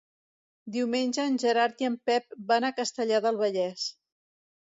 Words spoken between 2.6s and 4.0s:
a Castellar del Vallès.